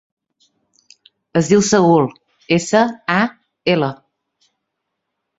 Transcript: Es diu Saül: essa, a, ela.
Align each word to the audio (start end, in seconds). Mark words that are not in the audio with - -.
Es 1.41 1.49
diu 1.51 1.59
Saül: 1.67 2.07
essa, 2.57 2.81
a, 3.17 3.19
ela. 3.75 3.91